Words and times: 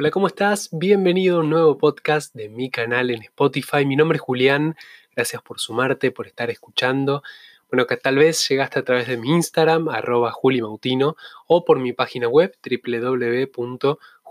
Hola, 0.00 0.10
¿cómo 0.10 0.28
estás? 0.28 0.70
Bienvenido 0.72 1.36
a 1.36 1.40
un 1.40 1.50
nuevo 1.50 1.76
podcast 1.76 2.34
de 2.34 2.48
mi 2.48 2.70
canal 2.70 3.10
en 3.10 3.20
Spotify. 3.20 3.84
Mi 3.84 3.96
nombre 3.96 4.16
es 4.16 4.22
Julián. 4.22 4.74
Gracias 5.14 5.42
por 5.42 5.60
sumarte, 5.60 6.10
por 6.10 6.26
estar 6.26 6.48
escuchando. 6.48 7.22
Bueno, 7.70 7.86
que 7.86 7.98
tal 7.98 8.16
vez 8.16 8.48
llegaste 8.48 8.78
a 8.78 8.82
través 8.82 9.08
de 9.08 9.18
mi 9.18 9.28
Instagram, 9.28 9.90
arroba 9.90 10.32
julimautino, 10.32 11.16
o 11.46 11.66
por 11.66 11.80
mi 11.80 11.92
página 11.92 12.28
web, 12.28 12.56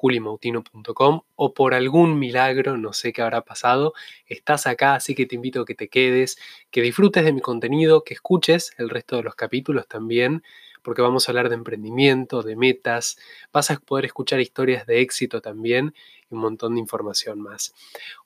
www.julimautino.com, 0.01 1.21
o 1.35 1.53
por 1.53 1.73
algún 1.73 2.19
milagro, 2.19 2.77
no 2.77 2.93
sé 2.93 3.13
qué 3.13 3.21
habrá 3.21 3.41
pasado, 3.41 3.93
estás 4.27 4.67
acá, 4.67 4.95
así 4.95 5.15
que 5.15 5.25
te 5.25 5.35
invito 5.35 5.61
a 5.61 5.65
que 5.65 5.75
te 5.75 5.89
quedes, 5.89 6.37
que 6.71 6.81
disfrutes 6.81 7.25
de 7.25 7.33
mi 7.33 7.41
contenido, 7.41 8.03
que 8.03 8.13
escuches 8.13 8.73
el 8.77 8.89
resto 8.89 9.17
de 9.17 9.23
los 9.23 9.35
capítulos 9.35 9.87
también 9.87 10.43
porque 10.81 11.01
vamos 11.01 11.27
a 11.27 11.31
hablar 11.31 11.49
de 11.49 11.55
emprendimiento, 11.55 12.41
de 12.41 12.55
metas, 12.55 13.17
vas 13.51 13.69
a 13.69 13.77
poder 13.79 14.05
escuchar 14.05 14.39
historias 14.39 14.85
de 14.85 15.01
éxito 15.01 15.41
también 15.41 15.93
y 16.29 16.35
un 16.35 16.41
montón 16.41 16.75
de 16.75 16.79
información 16.79 17.41
más. 17.41 17.73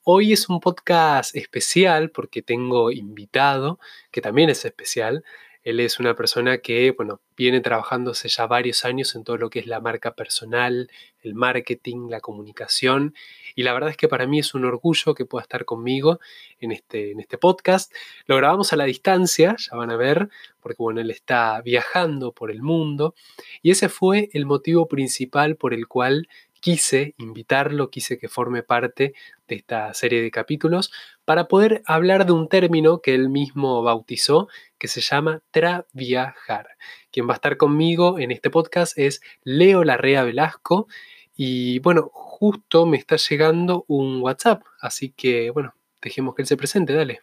Hoy 0.02 0.32
es 0.32 0.48
un 0.48 0.60
podcast 0.60 1.34
especial 1.34 2.10
porque 2.10 2.42
tengo 2.42 2.90
invitado, 2.90 3.78
que 4.10 4.20
también 4.20 4.50
es 4.50 4.64
especial, 4.64 5.24
él 5.64 5.80
es 5.80 5.98
una 5.98 6.14
persona 6.14 6.58
que, 6.58 6.90
bueno, 6.90 7.22
viene 7.36 7.60
trabajando 7.62 8.10
hace 8.10 8.28
ya 8.28 8.46
varios 8.46 8.84
años 8.84 9.14
en 9.14 9.24
todo 9.24 9.38
lo 9.38 9.48
que 9.48 9.60
es 9.60 9.66
la 9.66 9.80
marca 9.80 10.14
personal, 10.14 10.90
el 11.22 11.34
marketing, 11.34 12.08
la 12.10 12.20
comunicación. 12.20 13.14
Y 13.54 13.62
la 13.62 13.72
verdad 13.72 13.88
es 13.88 13.96
que 13.96 14.06
para 14.06 14.26
mí 14.26 14.38
es 14.38 14.54
un 14.54 14.66
orgullo 14.66 15.14
que 15.14 15.24
pueda 15.24 15.42
estar 15.42 15.64
conmigo 15.64 16.20
en 16.60 16.70
este, 16.70 17.12
en 17.12 17.20
este 17.20 17.38
podcast. 17.38 17.92
Lo 18.26 18.36
grabamos 18.36 18.74
a 18.74 18.76
la 18.76 18.84
distancia, 18.84 19.56
ya 19.58 19.76
van 19.76 19.90
a 19.90 19.96
ver, 19.96 20.28
porque 20.60 20.82
bueno, 20.82 21.00
él 21.00 21.10
está 21.10 21.62
viajando 21.62 22.32
por 22.32 22.50
el 22.50 22.62
mundo. 22.62 23.14
Y 23.62 23.70
ese 23.70 23.88
fue 23.88 24.28
el 24.34 24.44
motivo 24.44 24.86
principal 24.86 25.56
por 25.56 25.72
el 25.72 25.88
cual 25.88 26.28
quise 26.64 27.14
invitarlo, 27.18 27.90
quise 27.90 28.16
que 28.18 28.26
forme 28.26 28.62
parte 28.62 29.12
de 29.46 29.54
esta 29.54 29.92
serie 29.92 30.22
de 30.22 30.30
capítulos 30.30 30.90
para 31.26 31.46
poder 31.46 31.82
hablar 31.84 32.24
de 32.24 32.32
un 32.32 32.48
término 32.48 33.02
que 33.02 33.14
él 33.14 33.28
mismo 33.28 33.82
bautizó 33.82 34.48
que 34.78 34.88
se 34.88 35.02
llama 35.02 35.42
traviajar. 35.50 36.68
Quien 37.12 37.28
va 37.28 37.32
a 37.32 37.34
estar 37.34 37.58
conmigo 37.58 38.18
en 38.18 38.30
este 38.30 38.48
podcast 38.48 38.98
es 38.98 39.20
Leo 39.42 39.84
Larrea 39.84 40.24
Velasco 40.24 40.88
y 41.36 41.80
bueno, 41.80 42.08
justo 42.14 42.86
me 42.86 42.96
está 42.96 43.16
llegando 43.16 43.84
un 43.86 44.22
WhatsApp, 44.22 44.62
así 44.80 45.10
que 45.10 45.50
bueno, 45.50 45.74
dejemos 46.00 46.34
que 46.34 46.40
él 46.40 46.48
se 46.48 46.56
presente, 46.56 46.94
dale. 46.94 47.20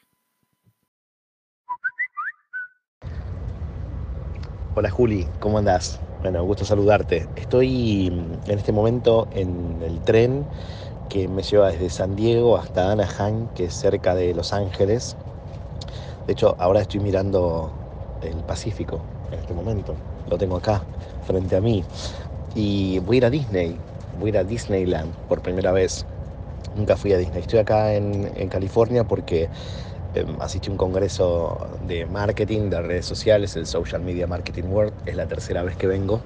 Hola 4.75 4.92
Juli, 4.92 5.28
¿cómo 5.39 5.58
andás? 5.58 6.00
Bueno, 6.22 6.44
gusto 6.44 6.66
saludarte. 6.66 7.25
Estoy 7.36 8.08
en 8.45 8.59
este 8.59 8.72
momento 8.72 9.27
en 9.31 9.81
el 9.81 10.00
tren 10.02 10.45
que 11.09 11.28
me 11.28 11.41
lleva 11.41 11.72
desde 11.72 11.89
San 11.89 12.16
Diego 12.16 12.58
hasta 12.58 12.91
Anaheim, 12.91 13.47
que 13.55 13.66
es 13.66 13.73
cerca 13.73 14.13
de 14.13 14.36
Los 14.36 14.53
Ángeles. 14.53 15.16
De 16.28 16.33
hecho, 16.33 16.55
ahora 16.59 16.81
estoy 16.81 17.00
mirando 17.00 17.72
el 18.22 18.36
Pacífico 18.44 19.02
en 19.31 19.39
este 19.39 19.55
momento. 19.55 19.95
Lo 20.30 20.38
tengo 20.38 20.58
acá, 20.58 20.83
frente 21.25 21.55
a 21.55 21.61
mí. 21.61 21.83
Y 22.53 23.00
voy 23.00 23.16
a 23.16 23.17
ir 23.17 23.25
a 23.25 23.30
Disney. 23.31 23.75
Voy 24.19 24.28
a 24.28 24.30
ir 24.30 24.38
a 24.38 24.44
Disneyland 24.44 25.11
por 25.28 25.41
primera 25.41 25.72
vez. 25.72 26.06
Nunca 26.75 26.97
fui 26.97 27.13
a 27.13 27.17
Disney. 27.17 27.41
Estoy 27.41 27.58
acá 27.58 27.95
en, 27.95 28.31
en 28.35 28.47
California 28.47 29.03
porque 29.06 29.50
Em, 30.14 30.36
asistí 30.42 30.70
a 30.70 30.72
un 30.72 30.78
congreso 30.78 31.80
de 31.80 32.06
marketing, 32.06 32.70
de 32.70 32.81
redes 32.81 33.06
sociales, 33.06 33.56
el 33.56 33.66
Social 33.66 34.02
Media 34.02 34.28
Marketing 34.28 34.66
World. 34.66 34.94
Es 35.06 35.16
la 35.16 35.26
tercera 35.26 35.64
vez 35.64 35.78
que 35.78 35.88
vengo. 35.88 36.22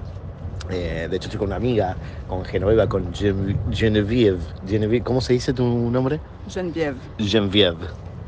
Eh, 0.70 1.06
de 1.08 1.16
hecho, 1.16 1.28
estoy 1.28 1.38
con 1.38 1.48
una 1.48 1.56
amiga, 1.56 1.96
con 2.26 2.44
Genoveva, 2.44 2.88
con 2.88 3.14
Genevieve. 3.14 4.40
Genevieve. 4.66 5.04
¿Cómo 5.04 5.20
se 5.20 5.34
dice 5.34 5.52
tu 5.52 5.64
nombre? 5.64 6.20
Genevieve. 6.48 6.98
Genevieve, 7.18 7.86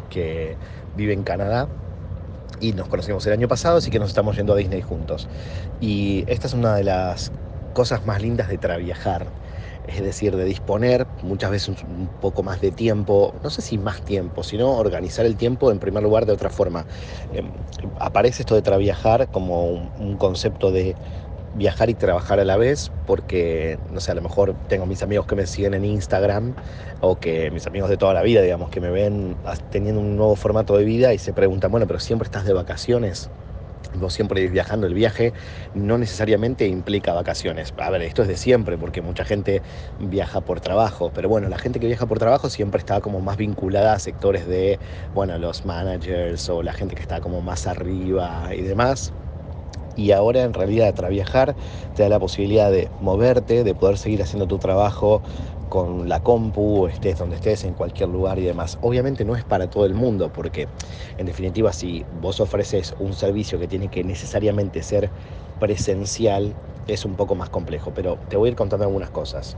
que 0.08 0.56
vive 0.94 1.12
en 1.12 1.24
Canadá. 1.24 1.68
Y 2.60 2.72
nos 2.72 2.88
conocimos 2.88 3.26
el 3.26 3.32
año 3.32 3.48
pasado, 3.48 3.78
así 3.78 3.90
que 3.90 3.98
nos 3.98 4.08
estamos 4.08 4.36
yendo 4.36 4.52
a 4.52 4.56
Disney 4.56 4.82
juntos. 4.82 5.28
Y 5.80 6.24
esta 6.28 6.46
es 6.46 6.54
una 6.54 6.76
de 6.76 6.84
las 6.84 7.32
cosas 7.72 8.06
más 8.06 8.22
lindas 8.22 8.48
de 8.48 8.58
traviajar 8.58 9.26
es 9.88 10.02
decir, 10.02 10.36
de 10.36 10.44
disponer 10.44 11.06
muchas 11.22 11.50
veces 11.50 11.68
un 11.68 12.10
poco 12.20 12.42
más 12.42 12.60
de 12.60 12.70
tiempo, 12.70 13.34
no 13.42 13.50
sé 13.50 13.62
si 13.62 13.78
más 13.78 14.02
tiempo, 14.02 14.42
sino 14.42 14.76
organizar 14.76 15.24
el 15.24 15.36
tiempo 15.36 15.72
en 15.72 15.78
primer 15.78 16.02
lugar 16.02 16.26
de 16.26 16.32
otra 16.32 16.50
forma. 16.50 16.86
Em, 17.32 17.50
aparece 17.98 18.42
esto 18.42 18.54
de 18.54 18.62
traviajar 18.62 19.28
como 19.28 19.90
un, 19.98 20.16
concepto 20.18 20.72
de 20.72 20.96
viajar 21.54 21.88
y 21.88 21.94
trabajar 21.94 22.38
a 22.40 22.44
la 22.44 22.56
vez, 22.56 22.90
porque, 23.06 23.78
no 23.90 24.00
sé, 24.00 24.12
a 24.12 24.14
lo 24.14 24.22
mejor 24.22 24.54
tengo 24.68 24.84
mis 24.84 25.02
amigos 25.02 25.26
que 25.26 25.36
me 25.36 25.46
siguen 25.46 25.74
en 25.74 25.84
Instagram 25.84 26.54
o 27.00 27.16
que 27.16 27.50
mis 27.50 27.66
amigos 27.66 27.88
de 27.88 27.96
toda 27.96 28.12
la 28.12 28.22
vida, 28.22 28.42
digamos, 28.42 28.68
que 28.70 28.80
me 28.80 28.90
ven 28.90 29.36
teniendo 29.70 30.00
un 30.00 30.16
nuevo 30.16 30.36
formato 30.36 30.76
de 30.76 30.84
vida 30.84 31.14
y 31.14 31.18
se 31.18 31.32
preguntan, 31.32 31.70
bueno, 31.70 31.86
pero 31.86 31.98
siempre 31.98 32.26
estás 32.26 32.44
de 32.44 32.52
vacaciones 32.52 33.30
vos 33.92 34.14
siempre 34.14 34.46
viajando, 34.48 34.86
el 34.86 34.94
viaje 34.94 35.34
no 35.72 35.98
necesariamente 35.98 36.66
implica 36.66 37.12
vacaciones. 37.12 37.72
A 37.76 37.90
ver, 37.90 38.02
esto 38.02 38.22
es 38.22 38.28
de 38.28 38.36
siempre, 38.36 38.78
porque 38.78 39.02
mucha 39.02 39.24
gente 39.24 39.62
viaja 39.98 40.40
por 40.42 40.60
trabajo, 40.60 41.10
pero 41.12 41.28
bueno, 41.28 41.48
la 41.48 41.58
gente 41.58 41.80
que 41.80 41.86
viaja 41.86 42.06
por 42.06 42.18
trabajo 42.18 42.50
siempre 42.50 42.78
está 42.78 43.00
como 43.00 43.20
más 43.20 43.36
vinculada 43.36 43.94
a 43.94 43.98
sectores 43.98 44.46
de, 44.46 44.80
bueno, 45.12 45.38
los 45.38 45.64
managers 45.64 46.48
o 46.48 46.62
la 46.62 46.72
gente 46.72 46.94
que 46.94 47.02
está 47.02 47.20
como 47.20 47.40
más 47.42 47.66
arriba 47.66 48.54
y 48.54 48.62
demás. 48.62 49.14
Y 49.94 50.12
ahora 50.12 50.42
en 50.42 50.54
realidad 50.54 50.94
viajar 51.10 51.56
te 51.92 52.04
da 52.04 52.08
la 52.08 52.20
posibilidad 52.20 52.70
de 52.70 52.92
moverte, 53.00 53.64
de 53.64 53.74
poder 53.74 53.98
seguir 53.98 54.22
haciendo 54.22 54.46
tu 54.46 54.58
trabajo 54.58 55.22
con 55.68 56.08
la 56.08 56.20
compu, 56.20 56.86
estés 56.86 57.18
donde 57.18 57.36
estés, 57.36 57.64
en 57.64 57.74
cualquier 57.74 58.08
lugar 58.08 58.38
y 58.38 58.44
demás. 58.44 58.78
Obviamente 58.82 59.24
no 59.24 59.36
es 59.36 59.44
para 59.44 59.68
todo 59.68 59.86
el 59.86 59.94
mundo, 59.94 60.32
porque 60.32 60.68
en 61.16 61.26
definitiva 61.26 61.72
si 61.72 62.04
vos 62.20 62.40
ofreces 62.40 62.94
un 62.98 63.14
servicio 63.14 63.58
que 63.58 63.68
tiene 63.68 63.88
que 63.88 64.04
necesariamente 64.04 64.82
ser 64.82 65.10
presencial, 65.60 66.54
es 66.86 67.04
un 67.04 67.16
poco 67.16 67.34
más 67.34 67.50
complejo, 67.50 67.92
pero 67.94 68.18
te 68.28 68.36
voy 68.36 68.48
a 68.48 68.52
ir 68.52 68.56
contando 68.56 68.84
algunas 68.84 69.10
cosas. 69.10 69.56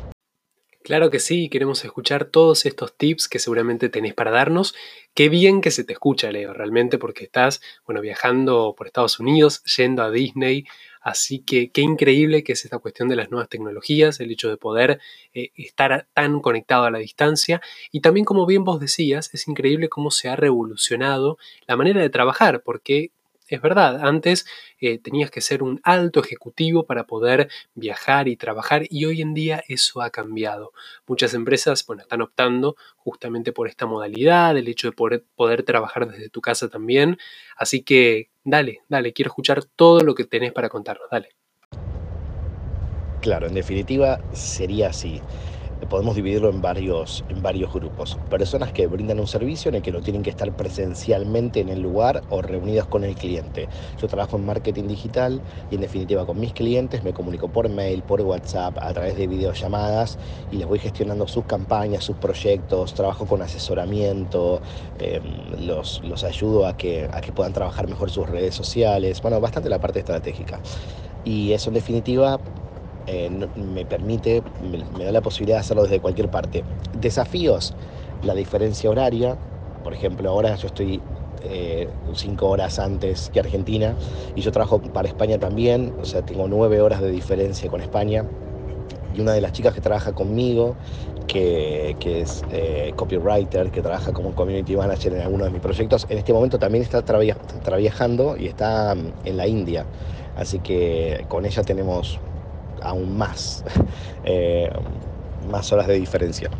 Claro 0.82 1.10
que 1.10 1.18
sí, 1.18 1.50
queremos 1.50 1.84
escuchar 1.84 2.24
todos 2.24 2.64
estos 2.64 2.96
tips 2.96 3.28
que 3.28 3.38
seguramente 3.38 3.90
tenés 3.90 4.14
para 4.14 4.30
darnos. 4.30 4.74
Qué 5.12 5.28
bien 5.28 5.60
que 5.60 5.70
se 5.70 5.84
te 5.84 5.92
escucha, 5.92 6.32
Leo, 6.32 6.54
realmente, 6.54 6.96
porque 6.96 7.24
estás, 7.24 7.60
bueno, 7.84 8.00
viajando 8.00 8.74
por 8.76 8.86
Estados 8.86 9.20
Unidos, 9.20 9.62
yendo 9.76 10.02
a 10.02 10.10
Disney, 10.10 10.64
Así 11.00 11.40
que 11.40 11.70
qué 11.70 11.80
increíble 11.80 12.44
que 12.44 12.52
es 12.52 12.64
esta 12.64 12.78
cuestión 12.78 13.08
de 13.08 13.16
las 13.16 13.30
nuevas 13.30 13.48
tecnologías, 13.48 14.20
el 14.20 14.30
hecho 14.30 14.48
de 14.48 14.56
poder 14.56 15.00
eh, 15.32 15.50
estar 15.56 16.06
tan 16.12 16.40
conectado 16.40 16.84
a 16.84 16.90
la 16.90 16.98
distancia 16.98 17.60
y 17.90 18.00
también 18.00 18.24
como 18.24 18.46
bien 18.46 18.64
vos 18.64 18.80
decías, 18.80 19.32
es 19.32 19.48
increíble 19.48 19.88
cómo 19.88 20.10
se 20.10 20.28
ha 20.28 20.36
revolucionado 20.36 21.38
la 21.66 21.76
manera 21.76 22.00
de 22.00 22.10
trabajar, 22.10 22.62
porque 22.62 23.12
es 23.50 23.60
verdad, 23.60 24.06
antes 24.06 24.46
eh, 24.80 24.98
tenías 24.98 25.30
que 25.30 25.40
ser 25.40 25.64
un 25.64 25.80
alto 25.82 26.20
ejecutivo 26.20 26.86
para 26.86 27.04
poder 27.04 27.50
viajar 27.74 28.28
y 28.28 28.36
trabajar 28.36 28.84
y 28.88 29.06
hoy 29.06 29.22
en 29.22 29.34
día 29.34 29.64
eso 29.66 30.02
ha 30.02 30.10
cambiado. 30.10 30.72
Muchas 31.06 31.34
empresas 31.34 31.84
bueno, 31.84 32.02
están 32.02 32.22
optando 32.22 32.76
justamente 32.96 33.52
por 33.52 33.66
esta 33.66 33.86
modalidad, 33.86 34.56
el 34.56 34.68
hecho 34.68 34.88
de 34.88 34.92
poder, 34.92 35.24
poder 35.34 35.64
trabajar 35.64 36.08
desde 36.08 36.30
tu 36.30 36.40
casa 36.40 36.68
también. 36.68 37.18
Así 37.56 37.82
que 37.82 38.30
dale, 38.50 38.80
dale, 38.88 39.12
quiero 39.12 39.30
escuchar 39.30 39.64
todo 39.64 40.00
lo 40.00 40.14
que 40.14 40.24
tenés 40.24 40.52
para 40.52 40.68
contarnos, 40.68 41.08
dale. 41.10 41.30
Claro, 43.20 43.46
en 43.46 43.54
definitiva 43.54 44.18
sería 44.32 44.88
así 44.88 45.20
podemos 45.88 46.14
dividirlo 46.14 46.50
en 46.50 46.60
varios, 46.60 47.24
en 47.28 47.42
varios 47.42 47.72
grupos. 47.72 48.18
Personas 48.28 48.72
que 48.72 48.86
brindan 48.86 49.20
un 49.20 49.26
servicio 49.26 49.68
en 49.68 49.76
el 49.76 49.82
que 49.82 49.92
no 49.92 50.00
tienen 50.00 50.22
que 50.22 50.30
estar 50.30 50.52
presencialmente 50.52 51.60
en 51.60 51.68
el 51.68 51.80
lugar 51.80 52.22
o 52.28 52.42
reunidas 52.42 52.86
con 52.86 53.04
el 53.04 53.14
cliente. 53.14 53.68
Yo 54.00 54.08
trabajo 54.08 54.36
en 54.36 54.44
marketing 54.44 54.88
digital 54.88 55.42
y 55.70 55.76
en 55.76 55.80
definitiva 55.80 56.26
con 56.26 56.38
mis 56.38 56.52
clientes 56.52 57.02
me 57.02 57.12
comunico 57.12 57.48
por 57.48 57.68
mail, 57.68 58.02
por 58.02 58.20
WhatsApp, 58.20 58.76
a 58.80 58.92
través 58.92 59.16
de 59.16 59.26
videollamadas 59.26 60.18
y 60.50 60.56
les 60.56 60.66
voy 60.66 60.78
gestionando 60.78 61.26
sus 61.26 61.44
campañas, 61.46 62.04
sus 62.04 62.16
proyectos, 62.16 62.94
trabajo 62.94 63.26
con 63.26 63.42
asesoramiento, 63.42 64.62
em, 64.98 65.22
los, 65.66 66.00
los 66.02 66.24
ayudo 66.24 66.66
a 66.66 66.76
que, 66.76 67.08
a 67.10 67.20
que 67.20 67.32
puedan 67.32 67.52
trabajar 67.52 67.88
mejor 67.88 68.10
sus 68.10 68.28
redes 68.28 68.54
sociales, 68.54 69.20
bueno, 69.22 69.40
bastante 69.40 69.68
la 69.68 69.78
parte 69.80 70.00
estratégica. 70.00 70.60
Y 71.24 71.52
eso 71.52 71.70
en 71.70 71.74
definitiva 71.74 72.40
eh, 73.06 73.30
me 73.56 73.84
permite, 73.84 74.42
me, 74.60 75.04
da 75.04 75.12
la 75.12 75.20
posibilidad 75.20 75.56
de 75.56 75.60
hacerlo 75.60 75.82
desde 75.84 76.00
cualquier 76.00 76.30
parte. 76.30 76.64
Desafíos, 76.98 77.74
la 78.22 78.34
diferencia 78.34 78.90
horaria, 78.90 79.36
por 79.82 79.94
ejemplo, 79.94 80.28
ahora 80.30 80.54
yo 80.56 80.66
estoy 80.66 81.00
eh, 81.42 81.88
cinco 82.14 82.48
horas 82.50 82.78
antes 82.78 83.30
que 83.30 83.40
Argentina 83.40 83.96
y 84.34 84.42
yo 84.42 84.52
trabajo 84.52 84.80
para 84.80 85.08
España 85.08 85.38
también, 85.38 85.94
o 86.00 86.04
sea, 86.04 86.22
tengo 86.22 86.48
nueve 86.48 86.80
horas 86.80 87.00
de 87.00 87.10
diferencia 87.10 87.70
con 87.70 87.80
España. 87.80 88.24
Y 89.14 89.20
una 89.20 89.32
de 89.32 89.40
las 89.40 89.52
chicas 89.52 89.74
que 89.74 89.80
trabaja 89.80 90.12
conmigo, 90.12 90.76
que, 91.26 91.96
que 91.98 92.20
es 92.20 92.44
eh, 92.52 92.92
copywriter, 92.94 93.70
que 93.70 93.82
trabaja 93.82 94.12
como 94.12 94.34
community 94.34 94.76
manager 94.76 95.14
en 95.14 95.22
alguno 95.22 95.44
de 95.44 95.50
mis 95.50 95.60
proyectos, 95.60 96.06
en 96.08 96.18
este 96.18 96.32
momento 96.32 96.58
también 96.58 96.82
está 96.82 97.02
trabajando 97.02 98.36
y 98.36 98.46
está 98.46 98.94
mm, 98.94 99.12
en 99.24 99.36
la 99.36 99.46
India. 99.46 99.84
Así 100.36 100.60
que 100.60 101.24
con 101.28 101.44
ella 101.44 101.62
tenemos 101.62 102.20
aún 102.82 103.16
más, 103.16 103.64
eh, 104.24 104.70
más 105.50 105.72
horas 105.72 105.86
de 105.86 105.94
diferencia. 105.94 106.50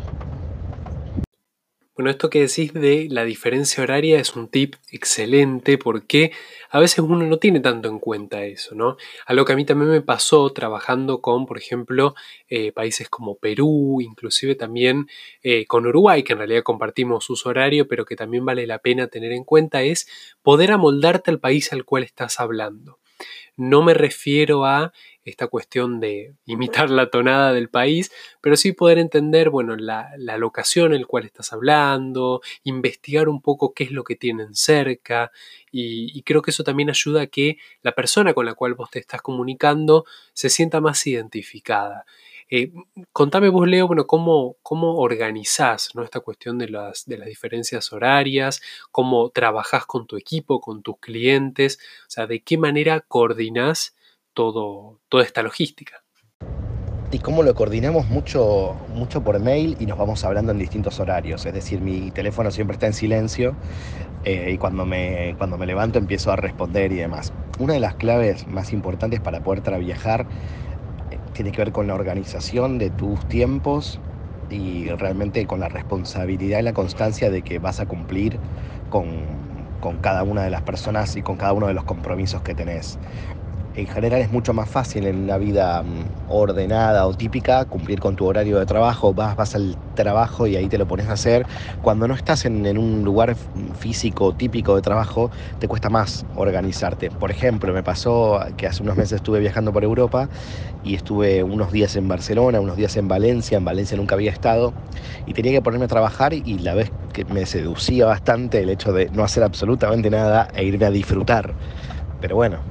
Bueno, 2.01 2.09
esto 2.09 2.31
que 2.31 2.39
decís 2.39 2.73
de 2.73 3.07
la 3.11 3.25
diferencia 3.25 3.83
horaria 3.83 4.17
es 4.19 4.35
un 4.35 4.47
tip 4.47 4.73
excelente 4.91 5.77
porque 5.77 6.31
a 6.71 6.79
veces 6.79 6.99
uno 6.99 7.27
no 7.27 7.37
tiene 7.37 7.59
tanto 7.59 7.89
en 7.89 7.99
cuenta 7.99 8.43
eso, 8.43 8.73
¿no? 8.73 8.97
Algo 9.27 9.45
que 9.45 9.53
a 9.53 9.55
mí 9.55 9.65
también 9.65 9.91
me 9.91 10.01
pasó 10.01 10.49
trabajando 10.51 11.21
con, 11.21 11.45
por 11.45 11.59
ejemplo, 11.59 12.15
eh, 12.47 12.71
países 12.71 13.07
como 13.07 13.35
Perú, 13.35 13.99
inclusive 14.01 14.55
también 14.55 15.09
eh, 15.43 15.67
con 15.67 15.85
Uruguay, 15.85 16.23
que 16.23 16.33
en 16.33 16.39
realidad 16.39 16.63
compartimos 16.63 17.29
uso 17.29 17.49
horario, 17.49 17.87
pero 17.87 18.03
que 18.03 18.15
también 18.15 18.45
vale 18.45 18.65
la 18.65 18.79
pena 18.79 19.05
tener 19.05 19.31
en 19.33 19.43
cuenta, 19.43 19.83
es 19.83 20.07
poder 20.41 20.71
amoldarte 20.71 21.29
al 21.29 21.39
país 21.39 21.71
al 21.71 21.85
cual 21.85 22.01
estás 22.01 22.39
hablando. 22.39 22.99
No 23.57 23.83
me 23.83 23.93
refiero 23.93 24.65
a 24.65 24.91
esta 25.23 25.47
cuestión 25.47 25.99
de 25.99 26.33
imitar 26.45 26.89
la 26.89 27.09
tonada 27.09 27.53
del 27.53 27.69
país, 27.69 28.11
pero 28.41 28.55
sí 28.55 28.71
poder 28.71 28.97
entender, 28.97 29.49
bueno, 29.49 29.75
la, 29.75 30.11
locación 30.37 30.93
en 30.93 31.01
la 31.01 31.07
cual 31.07 31.25
estás 31.25 31.53
hablando, 31.53 32.41
investigar 32.63 33.29
un 33.29 33.41
poco 33.41 33.73
qué 33.73 33.83
es 33.83 33.91
lo 33.91 34.03
que 34.03 34.15
tienen 34.15 34.55
cerca, 34.55 35.31
y, 35.71 36.21
creo 36.23 36.41
que 36.41 36.51
eso 36.51 36.63
también 36.63 36.89
ayuda 36.89 37.23
a 37.23 37.27
que 37.27 37.57
la 37.81 37.93
persona 37.93 38.33
con 38.33 38.45
la 38.45 38.53
cual 38.53 38.73
vos 38.73 38.89
te 38.89 38.99
estás 38.99 39.21
comunicando 39.21 40.05
se 40.33 40.49
sienta 40.49 40.81
más 40.81 41.05
identificada. 41.07 42.05
Eh, 42.49 42.73
contame 43.13 43.47
vos, 43.47 43.65
Leo, 43.67 43.87
bueno, 43.87 44.05
cómo, 44.07 44.57
cómo 44.61 44.97
organizás 44.97 45.91
¿no? 45.95 46.03
esta 46.03 46.19
cuestión 46.19 46.57
de 46.57 46.67
las, 46.67 47.05
de 47.05 47.17
las 47.17 47.27
diferencias 47.29 47.93
horarias, 47.93 48.61
cómo 48.91 49.29
trabajás 49.29 49.85
con 49.85 50.05
tu 50.05 50.17
equipo, 50.17 50.59
con 50.59 50.83
tus 50.83 50.97
clientes, 50.99 51.79
o 52.07 52.11
sea, 52.11 52.27
de 52.27 52.41
qué 52.41 52.57
manera 52.57 52.99
coordinás 52.99 53.95
todo, 54.33 54.99
toda 55.09 55.23
esta 55.23 55.43
logística. 55.43 56.03
Y 57.13 57.19
cómo 57.19 57.43
lo 57.43 57.53
coordinamos 57.53 58.07
mucho, 58.07 58.73
mucho 58.95 59.21
por 59.21 59.37
mail 59.41 59.75
y 59.81 59.85
nos 59.85 59.97
vamos 59.97 60.23
hablando 60.23 60.53
en 60.53 60.59
distintos 60.59 60.99
horarios. 61.01 61.45
Es 61.45 61.53
decir, 61.53 61.81
mi 61.81 62.09
teléfono 62.11 62.51
siempre 62.51 62.75
está 62.75 62.87
en 62.87 62.93
silencio 62.93 63.53
eh, 64.23 64.51
y 64.53 64.57
cuando 64.57 64.85
me, 64.85 65.35
cuando 65.37 65.57
me 65.57 65.65
levanto 65.65 65.99
empiezo 65.99 66.31
a 66.31 66.37
responder 66.37 66.93
y 66.93 66.95
demás. 66.95 67.33
Una 67.59 67.73
de 67.73 67.81
las 67.81 67.95
claves 67.95 68.47
más 68.47 68.71
importantes 68.71 69.19
para 69.19 69.43
poder 69.43 69.77
viajar 69.79 70.25
eh, 71.11 71.17
tiene 71.33 71.51
que 71.51 71.57
ver 71.57 71.73
con 71.73 71.87
la 71.87 71.95
organización 71.95 72.77
de 72.77 72.89
tus 72.91 73.27
tiempos 73.27 73.99
y 74.49 74.87
realmente 74.91 75.45
con 75.47 75.59
la 75.59 75.67
responsabilidad 75.67 76.59
y 76.59 76.63
la 76.63 76.73
constancia 76.73 77.29
de 77.29 77.41
que 77.41 77.59
vas 77.59 77.81
a 77.81 77.87
cumplir 77.87 78.39
con, 78.89 79.25
con 79.81 79.97
cada 79.97 80.23
una 80.23 80.43
de 80.43 80.49
las 80.49 80.61
personas 80.61 81.17
y 81.17 81.23
con 81.23 81.35
cada 81.35 81.51
uno 81.51 81.67
de 81.67 81.73
los 81.73 81.83
compromisos 81.83 82.41
que 82.41 82.55
tenés 82.55 82.97
en 83.73 83.87
general 83.87 84.21
es 84.21 84.29
mucho 84.31 84.53
más 84.53 84.69
fácil 84.69 85.05
en 85.05 85.23
una 85.23 85.37
vida 85.37 85.81
mm, 85.83 86.05
ordenada 86.25 87.07
o 87.07 87.13
típica 87.13 87.65
cumplir 87.65 87.99
con 87.99 88.15
tu 88.15 88.25
horario 88.25 88.59
de 88.59 88.65
trabajo, 88.65 89.13
vas, 89.13 89.35
vas 89.35 89.55
al 89.55 89.77
trabajo 89.93 90.47
y 90.47 90.55
ahí 90.55 90.67
te 90.67 90.77
lo 90.77 90.87
pones 90.87 91.07
a 91.07 91.13
hacer. 91.13 91.45
Cuando 91.81 92.07
no 92.07 92.13
estás 92.13 92.45
en, 92.45 92.77
un 92.77 93.03
lugar 93.03 93.35
físico 93.75 94.33
típico 94.33 94.75
de 94.75 94.81
trabajo, 94.81 95.31
te 95.59 95.67
cuesta 95.67 95.89
más 95.89 96.25
organizarte. 96.33 97.11
Por 97.11 97.31
ejemplo, 97.31 97.73
me 97.73 97.83
pasó 97.83 98.39
que 98.57 98.67
hace 98.67 98.83
unos 98.83 98.97
meses 98.97 99.13
estuve 99.13 99.39
viajando 99.39 99.71
por 99.71 99.83
Europa 99.83 100.29
y 100.81 100.95
estuve 100.95 101.43
unos 101.43 101.71
días 101.71 101.95
en 101.95 102.07
Barcelona, 102.07 102.59
unos 102.59 102.77
días 102.77 102.95
en 102.97 103.07
Valencia, 103.07 103.57
en 103.57 103.65
Valencia 103.65 103.97
nunca 103.97 104.15
había 104.15 104.31
estado 104.31 104.73
y 105.25 105.33
tenía 105.33 105.51
que 105.51 105.61
ponerme 105.61 105.85
a 105.85 105.89
trabajar 105.89 106.33
y 106.33 106.59
la 106.59 106.73
vez 106.73 106.93
que 107.13 107.25
me 107.25 107.45
seducía 107.45 108.05
bastante 108.05 108.61
el 108.61 108.69
hecho 108.69 108.93
de 108.93 109.09
no 109.11 109.23
hacer 109.23 109.43
absolutamente 109.43 110.09
nada 110.09 110.47
e 110.53 110.63
irme 110.63 110.85
a 110.85 110.91
disfrutar. 110.91 111.55
Pero 112.19 112.35
bueno, 112.35 112.63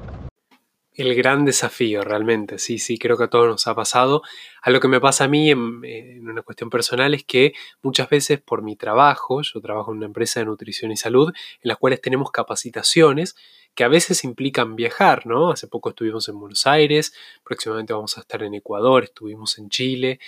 el 0.95 1.15
gran 1.15 1.45
desafío 1.45 2.03
realmente, 2.03 2.59
sí, 2.59 2.79
sí, 2.79 2.99
creo 2.99 3.17
que 3.17 3.25
a 3.25 3.31
todos 3.31 3.47
nos 3.47 3.67
ha 3.67 3.75
pasado. 3.75 4.23
A 4.63 4.71
lo 4.71 4.81
que 4.81 4.89
me 4.89 5.01
pasa 5.01 5.25
a 5.25 5.29
mí 5.29 5.51
en, 5.51 6.29
una 6.29 6.43
cuestión 6.43 6.69
personal 6.69 7.15
es 7.15 7.25
que 7.25 7.53
muchas 7.83 8.09
veces 8.09 8.41
por 8.41 8.63
mi 8.63 8.77
trabajo, 8.77 9.41
yo 9.43 9.61
trabajo 9.61 9.93
en 9.93 9.99
una 9.99 10.07
empresa 10.07 10.41
de 10.41 10.47
nutrición 10.47 10.91
y 10.93 10.97
salud, 10.97 11.29
en 11.29 11.69
las 11.69 11.79
cuales 11.79 12.01
tenemos 12.01 12.31
capacitaciones 12.31 13.37
que 13.75 13.85
a 13.85 13.89
veces 13.89 14.25
implican 14.25 14.75
viajar, 14.75 15.27
¿no? 15.27 15.53
Hace 15.53 15.69
poco 15.69 15.91
estuvimos 15.91 16.29
en 16.29 16.39
Buenos 16.41 16.67
Aires, 16.67 17.15
próximamente 17.45 17.93
vamos 17.93 18.19
a 18.19 18.23
estar 18.23 18.43
en 18.43 18.55
Ecuador, 18.55 19.05
estuvimos 19.05 19.59
en 19.59 19.69
Chile, 19.71 20.19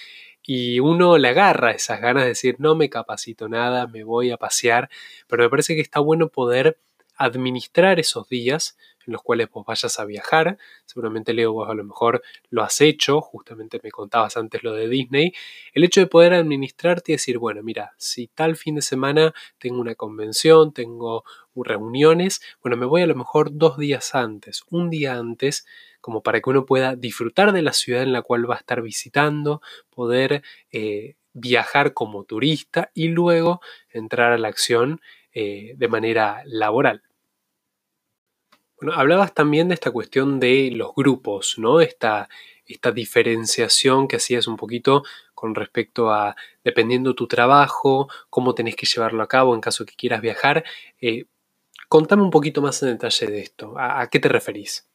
y 0.45 0.81
uno 0.81 1.19
le 1.19 1.29
agarra 1.29 1.73
esas 1.73 2.01
ganas 2.01 2.25
de 2.25 2.31
decir, 2.31 2.57
no 2.59 2.75
me 2.75 2.89
capacito 2.89 3.49
nada, 3.49 3.87
me 3.87 4.05
voy 4.05 4.31
a 4.31 4.37
pasear, 4.37 4.91
pero 5.27 5.43
me 5.43 5.51
parece 5.51 5.75
que 5.75 5.81
está 5.81 6.01
bueno 6.01 6.29
poder 6.29 6.79
administrar 7.17 8.01
esos 8.01 8.29
días 8.29 8.77
en 9.07 9.13
los 9.13 9.23
cuales 9.23 9.51
vos 9.51 9.65
vayas 9.67 9.99
a 9.99 10.05
viajar. 10.05 10.59
Seguramente 10.85 11.33
Leo, 11.33 11.53
vos 11.53 11.69
a 11.69 11.75
lo 11.75 11.85
mejor 11.85 12.23
lo 12.51 12.63
has 12.63 12.81
hecho, 12.81 13.21
justamente 13.21 13.81
me 13.83 13.91
contabas 13.91 14.37
antes 14.37 14.63
lo 14.63 14.73
de 14.73 14.89
Disney. 14.89 15.33
El 15.73 15.85
hecho 15.85 16.01
de 16.01 16.07
poder 16.07 16.35
administrarte 16.35 17.13
y 17.13 17.15
decir, 17.15 17.39
bueno, 17.39 17.63
mira, 17.63 17.93
si 17.99 18.29
tal 18.29 18.57
fin 18.57 18.77
de 18.77 18.83
semana 18.83 19.35
tengo 19.59 19.81
una 19.81 19.95
convención, 19.95 20.73
tengo 20.73 21.25
reuniones, 21.55 22.41
bueno, 22.63 22.77
me 22.77 22.87
voy 22.87 23.03
a 23.03 23.07
lo 23.07 23.15
mejor 23.15 23.51
dos 23.53 23.77
días 23.77 24.15
antes, 24.15 24.63
un 24.71 24.89
día 24.91 25.15
antes, 25.15 25.67
como 26.01 26.23
para 26.23 26.41
que 26.41 26.51
uno 26.51 26.65
pueda 26.65 26.97
disfrutar 26.97 27.53
de 27.53 27.63
la 27.63 27.73
ciudad 27.73 28.03
en 28.03 28.13
la 28.13 28.23
cual 28.23 28.49
va 28.49 28.55
a 28.55 28.59
estar 28.59 28.83
visitando, 28.83 29.61
poder 29.91 30.43
eh, 30.71 31.17
viajar 31.35 31.93
como 31.95 32.25
turista 32.25 32.91
y 32.95 33.09
luego 33.09 33.61
entrar 33.91 34.33
a 34.33 34.39
la 34.39 34.49
acción 34.49 35.01
eh, 35.35 35.75
de 35.77 35.89
manera 35.89 36.43
laboral. 36.47 37.03
Bueno, 38.81 38.99
hablabas 38.99 39.33
también 39.33 39.69
de 39.69 39.75
esta 39.75 39.93
cuestión 39.93 40.41
de 40.41 40.71
los 40.73 40.95
grupos, 40.95 41.55
¿no? 41.57 41.81
Esta, 41.81 42.29
esta 42.67 42.91
diferenciación 42.91 44.09
que 44.09 44.17
hacías 44.17 44.47
un 44.47 44.57
poquito 44.57 45.05
con 45.35 45.55
respecto 45.55 46.13
a, 46.13 46.37
dependiendo 46.65 47.15
tu 47.15 47.27
trabajo, 47.27 48.09
cómo 48.31 48.55
tenés 48.55 48.77
que 48.77 48.87
llevarlo 48.87 49.23
a 49.23 49.29
cabo 49.29 49.55
en 49.55 49.61
caso 49.61 49.85
que 49.85 49.95
quieras 49.95 50.21
viajar. 50.21 50.65
Eh, 51.01 51.25
contame 51.89 52.23
un 52.23 52.31
poquito 52.31 52.63
más 52.63 52.83
en 52.83 52.91
detalle 52.91 53.27
de 53.27 53.41
esto. 53.41 53.75
¿A, 53.77 54.07
qué 54.09 54.21
te 54.21 54.29
referís? 54.29 54.89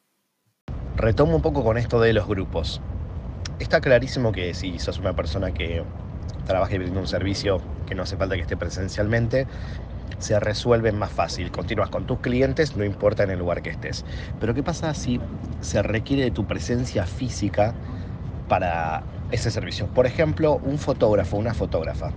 Retomo 0.96 1.36
un 1.36 1.42
poco 1.42 1.64
con 1.64 1.78
esto 1.78 2.00
de 2.00 2.14
los 2.14 2.28
grupos. 2.28 2.82
Está 3.60 3.82
clarísimo 3.82 4.32
que 4.32 4.54
si 4.54 4.80
sos 4.80 5.00
una 5.00 5.16
persona 5.16 5.54
que 5.54 5.84
trabaja 6.46 6.76
y 6.76 6.78
brinda 6.78 7.00
un 7.00 7.08
servicio 7.08 7.62
que 7.86 7.96
no 7.96 8.04
hace 8.04 8.18
falta 8.18 8.36
que 8.36 8.42
esté 8.42 8.56
presencialmente, 8.56 9.48
se 10.20 10.40
resuelven 10.40 10.98
más 10.98 11.12
fácil. 11.12 11.52
Continúas 11.52 11.90
con 11.90 12.06
tus 12.06 12.20
clientes, 12.20 12.76
no 12.76 12.84
importa 12.84 13.24
en 13.24 13.32
el 13.32 13.40
lugar 13.40 13.62
que 13.62 13.70
estés. 13.70 14.06
Pero 14.40 14.54
¿qué 14.54 14.64
pasa 14.64 14.94
si 14.94 15.20
se 15.62 15.82
requiere 15.82 16.24
de 16.24 16.32
tu 16.32 16.46
presencia 16.46 17.06
física 17.06 17.74
para 18.48 19.04
ese 19.32 19.52
servicio? 19.52 19.88
Por 19.88 20.06
ejemplo, 20.06 20.60
un 20.64 20.78
fotógrafo, 20.78 21.38
una 21.38 21.54
fotógrafa. 21.54 22.12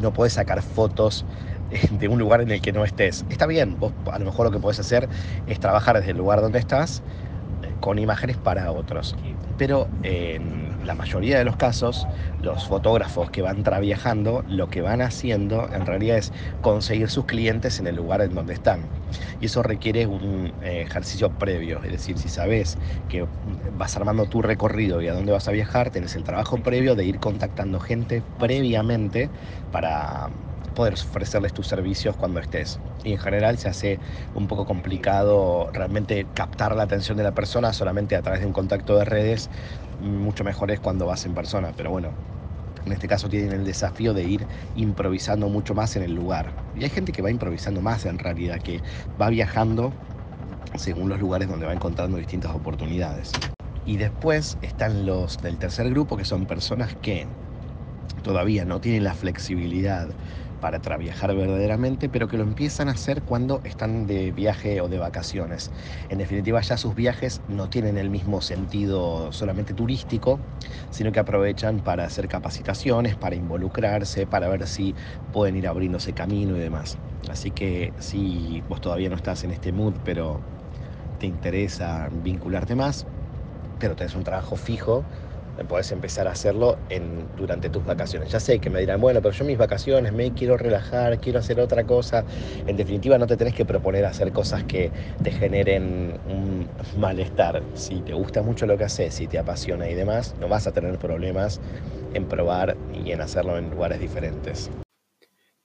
No 0.00 0.12
puedes 0.12 0.34
sacar 0.34 0.62
fotos 0.62 1.24
eh, 1.70 1.88
de 1.90 2.08
un 2.08 2.18
lugar 2.18 2.40
en 2.40 2.50
el 2.50 2.60
que 2.60 2.72
no 2.72 2.84
estés. 2.84 3.24
Está 3.30 3.46
bien, 3.46 3.78
vos 3.78 3.92
a 4.10 4.18
lo 4.18 4.24
mejor 4.26 4.46
lo 4.46 4.52
que 4.52 4.58
puedes 4.58 4.78
hacer 4.78 5.08
es 5.46 5.60
trabajar 5.60 5.96
desde 5.96 6.10
el 6.10 6.18
lugar 6.18 6.40
donde 6.40 6.58
estás 6.58 7.02
eh, 7.62 7.72
con 7.80 7.98
imágenes 7.98 8.36
para 8.36 8.70
otros. 8.72 9.16
Pero 9.58 9.88
la 10.82 10.94
mayoría 10.94 11.38
de 11.38 11.44
los 11.44 11.56
casos, 11.56 12.08
los 12.38 12.66
fotógrafos 12.66 13.30
que 13.30 13.42
van 13.42 13.62
viajando, 13.80 14.42
lo 14.46 14.68
que 14.68 14.82
van 14.82 15.00
haciendo 15.00 15.68
en 15.72 15.86
realidad 15.86 16.18
es 16.18 16.32
conseguir 16.60 17.08
sus 17.10 17.26
clientes 17.26 17.78
en 17.80 17.86
el 17.86 17.96
lugar 17.96 18.20
en 18.22 18.34
donde 18.34 18.54
están. 18.54 18.92
Y 19.38 19.46
eso 19.46 19.62
requiere 19.62 20.06
un 20.06 20.54
eh, 20.60 20.82
ejercicio 20.82 21.30
previo, 21.34 21.82
es 21.82 21.92
decir, 21.92 22.18
si 22.18 22.28
sabes 22.28 22.78
que 23.08 23.28
vas 23.42 23.96
armando 23.96 24.26
tu 24.26 24.42
recorrido 24.42 25.00
y 25.02 25.08
a 25.08 25.14
dónde 25.14 25.32
vas 25.32 25.48
a 25.48 25.52
viajar, 25.52 25.90
tenés 25.90 26.16
el 26.16 26.24
trabajo 26.24 26.62
previo 26.62 26.94
de 26.96 27.04
ir 27.04 27.20
contactando 27.20 27.80
gente 27.80 28.24
previamente 28.36 29.32
para 29.70 30.30
poder 30.74 30.94
ofrecerles 30.94 31.52
tus 31.52 31.66
servicios 31.68 32.16
cuando 32.16 32.40
estés. 32.40 32.82
Y 33.02 33.12
en 33.12 33.18
general 33.18 33.58
se 33.58 33.68
hace 33.68 34.00
un 34.32 34.46
poco 34.48 34.64
complicado 34.66 35.68
realmente 35.72 36.30
captar 36.32 36.74
la 36.76 36.84
atención 36.84 37.16
de 37.16 37.24
la 37.24 37.32
persona 37.32 37.72
solamente 37.72 38.16
a 38.16 38.22
través 38.22 38.40
de 38.40 38.46
un 38.46 38.52
contacto 38.52 38.96
de 38.96 39.04
redes, 39.04 39.50
mucho 39.98 40.44
mejor 40.44 40.70
es 40.70 40.80
cuando 40.80 41.06
vas 41.06 41.26
en 41.26 41.34
persona, 41.34 41.72
pero 41.74 41.90
bueno, 41.90 42.16
en 42.84 42.92
este 42.92 43.08
caso 43.08 43.28
tienen 43.28 43.52
el 43.52 43.64
desafío 43.64 44.14
de 44.14 44.24
ir 44.24 44.48
improvisando 44.74 45.48
mucho 45.48 45.74
más 45.74 45.96
en 45.96 46.02
el 46.02 46.14
lugar. 46.14 46.56
Y 46.74 46.84
hay 46.84 46.90
gente 46.90 47.12
que 47.12 47.22
va 47.22 47.30
improvisando 47.30 47.82
más 47.82 48.04
en 48.06 48.18
realidad, 48.18 48.60
que 48.60 48.82
va 49.20 49.28
viajando 49.30 49.94
según 50.74 51.08
los 51.08 51.20
lugares 51.20 51.48
donde 51.48 51.66
va 51.66 51.72
encontrando 51.74 52.16
distintas 52.18 52.54
oportunidades. 52.54 53.32
Y 53.84 53.96
después 53.98 54.58
están 54.60 55.06
los 55.06 55.38
del 55.38 55.58
tercer 55.58 55.90
grupo, 55.90 56.16
que 56.16 56.24
son 56.24 56.46
personas 56.46 56.96
que 56.96 57.28
todavía 58.22 58.64
no 58.64 58.80
tienen 58.80 59.04
la 59.04 59.14
flexibilidad 59.14 60.16
para 60.62 60.96
viajar 60.96 61.34
verdaderamente, 61.34 62.08
pero 62.08 62.28
que 62.28 62.36
lo 62.36 62.44
empiezan 62.44 62.88
a 62.88 62.92
hacer 62.92 63.24
cuando 63.24 63.60
están 63.64 64.06
de 64.06 64.30
viaje 64.30 64.80
o 64.80 64.88
de 64.88 64.98
vacaciones. 64.98 65.72
En 66.08 66.18
definitiva, 66.18 66.60
ya 66.60 66.76
sus 66.76 66.94
viajes 66.94 67.42
no 67.48 67.68
tienen 67.68 67.98
el 67.98 68.10
mismo 68.10 68.40
sentido 68.40 69.32
solamente 69.32 69.74
turístico, 69.74 70.40
sino 70.88 71.10
que 71.10 71.18
aprovechan 71.18 71.80
para 71.80 72.04
hacer 72.04 72.28
capacitaciones, 72.28 73.16
para 73.16 73.34
involucrarse, 73.34 74.28
para 74.28 74.48
ver 74.48 74.68
si 74.68 74.94
pueden 75.32 75.56
ir 75.56 75.66
abriéndose 75.66 76.14
camino 76.14 76.56
y 76.56 76.60
demás. 76.60 76.96
Así 77.28 77.50
que 77.50 77.92
si 77.98 78.62
vos 78.68 78.80
todavía 78.80 79.08
no 79.08 79.16
estás 79.16 79.42
en 79.42 79.50
este 79.50 79.72
mood, 79.72 79.96
pero 80.04 80.44
te 81.18 81.26
interesa 81.26 82.08
vincularte 82.12 82.76
más, 82.76 83.06
pero 83.78 83.96
tenés 83.96 84.14
un 84.14 84.22
trabajo 84.22 84.56
fijo, 84.56 85.08
podés 85.68 85.92
empezar 85.92 86.26
a 86.28 86.32
hacerlo 86.32 86.78
en, 86.88 87.26
durante 87.36 87.68
tus 87.68 87.84
vacaciones. 87.84 88.30
Ya 88.30 88.40
sé 88.40 88.58
que 88.58 88.70
me 88.70 88.80
dirán, 88.80 89.00
bueno, 89.00 89.20
pero 89.20 89.32
yo 89.32 89.44
mis 89.44 89.58
vacaciones 89.58 90.12
me 90.12 90.32
quiero 90.32 90.56
relajar, 90.56 91.18
quiero 91.18 91.38
hacer 91.38 91.60
otra 91.60 91.84
cosa. 91.84 92.24
En 92.66 92.76
definitiva, 92.76 93.18
no 93.18 93.26
te 93.26 93.36
tenés 93.36 93.54
que 93.54 93.64
proponer 93.64 94.04
hacer 94.04 94.32
cosas 94.32 94.64
que 94.64 94.90
te 95.22 95.30
generen 95.30 96.18
un 96.28 96.68
malestar. 96.98 97.62
Si 97.74 98.00
te 98.00 98.14
gusta 98.14 98.42
mucho 98.42 98.66
lo 98.66 98.76
que 98.76 98.84
haces, 98.84 99.14
si 99.14 99.26
te 99.26 99.38
apasiona 99.38 99.88
y 99.88 99.94
demás, 99.94 100.34
no 100.40 100.48
vas 100.48 100.66
a 100.66 100.72
tener 100.72 100.98
problemas 100.98 101.60
en 102.14 102.26
probar 102.26 102.76
y 103.04 103.12
en 103.12 103.20
hacerlo 103.20 103.58
en 103.58 103.70
lugares 103.70 104.00
diferentes. 104.00 104.70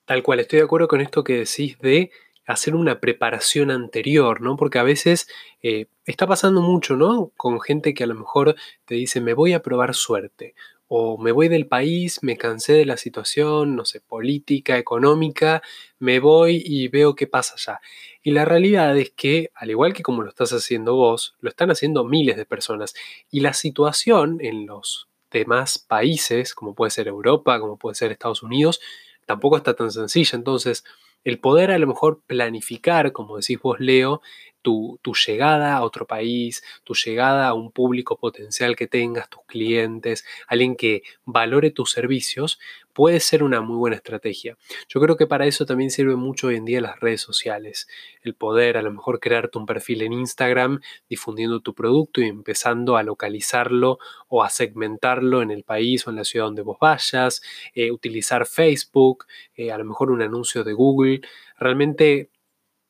Tal 0.06 0.24
cual, 0.24 0.40
estoy 0.40 0.60
de 0.60 0.66
acuerdo 0.66 0.88
con 0.88 1.02
esto 1.02 1.24
que 1.24 1.40
decís 1.40 1.78
de 1.80 2.12
hacer 2.48 2.76
una 2.76 3.00
preparación 3.00 3.70
anterior, 3.72 4.42
¿no? 4.42 4.56
Porque 4.56 4.80
a 4.80 4.84
veces 4.84 5.28
eh, 5.62 5.88
está 6.06 6.26
pasando 6.26 6.62
mucho, 6.62 6.96
¿no? 6.96 7.32
Con 7.36 7.60
gente 7.62 7.94
que 7.94 8.06
a 8.06 8.08
lo 8.08 8.16
mejor 8.16 8.56
te 8.86 8.96
dice, 8.96 9.22
me 9.22 9.34
voy 9.34 9.54
a 9.54 9.62
probar 9.62 9.94
suerte, 9.94 10.56
o 10.88 11.18
me 11.18 11.34
voy 11.34 11.50
del 11.50 11.68
país, 11.68 12.20
me 12.24 12.38
cansé 12.38 12.74
de 12.74 12.86
la 12.86 12.96
situación, 12.96 13.76
no 13.76 13.84
sé, 13.84 14.00
política, 14.00 14.78
económica, 14.78 15.62
me 16.00 16.20
voy 16.20 16.64
y 16.66 16.88
veo 16.88 17.16
qué 17.16 17.28
pasa 17.28 17.56
allá. 17.56 17.82
Y 18.24 18.32
la 18.32 18.46
realidad 18.46 18.98
es 18.98 19.12
que, 19.12 19.52
al 19.54 19.70
igual 19.70 19.94
que 19.94 20.04
como 20.04 20.24
lo 20.24 20.30
estás 20.30 20.54
haciendo 20.54 20.96
vos, 20.96 21.36
lo 21.42 21.50
están 21.50 21.72
haciendo 21.72 22.06
miles 22.06 22.38
de 22.38 22.46
personas. 22.46 22.94
Y 23.30 23.42
la 23.42 23.54
situación 23.54 24.38
en 24.40 24.66
los 24.66 25.10
demás 25.30 25.78
países, 25.80 26.56
como 26.56 26.74
puede 26.74 26.92
ser 26.92 27.10
Europa, 27.10 27.60
como 27.60 27.78
puede 27.78 27.96
ser 27.96 28.12
Estados 28.14 28.42
Unidos, 28.42 28.80
tampoco 29.26 29.58
está 29.58 29.74
tan 29.74 29.92
sencilla. 29.92 30.38
Entonces, 30.38 30.86
el 31.28 31.40
poder 31.40 31.72
a 31.72 31.78
lo 31.78 31.88
mejor 31.88 32.22
planificar, 32.26 33.12
como 33.12 33.36
decís 33.36 33.60
vos, 33.62 33.82
Leo, 33.82 34.22
tu, 34.68 35.14
llegada 35.26 35.78
a 35.78 35.84
otro 35.84 36.06
país, 36.06 36.62
tu 36.84 36.94
llegada 36.94 37.48
a 37.48 37.54
un 37.54 37.72
público 37.72 38.18
potencial 38.18 38.76
que 38.76 38.88
tengas, 38.88 39.30
tus 39.30 39.44
clientes, 39.46 40.26
alguien 40.48 40.76
que 40.76 41.04
valore 41.24 41.72
tus 41.72 41.92
servicios, 41.92 42.60
puede 42.92 43.22
ser 43.22 43.44
una 43.44 43.62
muy 43.62 43.78
buena 43.78 43.96
estrategia. 43.96 44.58
Yo 44.90 45.00
creo 45.00 45.16
que 45.16 45.26
para 45.26 45.46
eso 45.46 45.66
también 45.66 45.90
sirve 45.90 46.18
mucho 46.18 46.48
hoy 46.48 46.56
en 46.56 46.66
día 46.66 46.82
las 46.82 47.00
redes 47.00 47.22
sociales. 47.22 47.88
El 48.24 48.36
poder 48.36 48.76
a 48.76 48.82
lo 48.82 48.92
mejor 48.92 49.22
crearte 49.22 49.58
un 49.58 49.66
perfil 49.66 50.02
en 50.02 50.12
Instagram 50.12 50.82
difundiendo 51.08 51.62
tu 51.62 51.74
producto 51.74 52.20
y 52.20 52.26
empezando 52.26 52.98
a 52.98 53.04
localizarlo 53.04 54.00
o 54.28 54.44
a 54.44 54.50
segmentarlo 54.50 55.42
en 55.42 55.52
el 55.52 55.64
país 55.64 56.06
o 56.06 56.10
en 56.10 56.18
la 56.18 56.26
ciudad 56.26 56.48
donde 56.48 56.64
vos 56.64 56.78
vayas, 56.82 57.42
eh, 57.74 57.92
utilizar 57.92 58.46
Facebook, 58.46 59.28
eh, 59.56 59.72
a 59.72 59.78
lo 59.78 59.86
mejor 59.86 60.12
un 60.12 60.22
anuncio 60.22 60.66
de 60.66 60.74
Google. 60.74 61.22
Realmente 61.58 62.32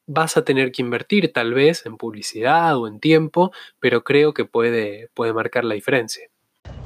vas 0.07 0.37
a 0.37 0.43
tener 0.43 0.71
que 0.71 0.81
invertir 0.81 1.31
tal 1.33 1.53
vez 1.53 1.85
en 1.85 1.97
publicidad 1.97 2.77
o 2.77 2.87
en 2.87 2.99
tiempo, 2.99 3.51
pero 3.79 4.03
creo 4.03 4.33
que 4.33 4.45
puede, 4.45 5.09
puede 5.13 5.33
marcar 5.33 5.65
la 5.65 5.75
diferencia. 5.75 6.29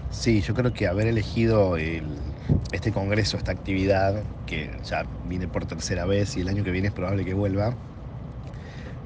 Sí, 0.09 0.41
yo 0.41 0.53
creo 0.53 0.73
que 0.73 0.87
haber 0.87 1.07
elegido 1.07 1.77
este 1.77 2.91
congreso, 2.91 3.37
esta 3.37 3.51
actividad, 3.51 4.23
que 4.45 4.69
ya 4.83 5.05
viene 5.27 5.47
por 5.47 5.65
tercera 5.65 6.05
vez 6.05 6.35
y 6.35 6.41
el 6.41 6.49
año 6.49 6.63
que 6.63 6.71
viene 6.71 6.89
es 6.89 6.93
probable 6.93 7.23
que 7.23 7.33
vuelva, 7.33 7.73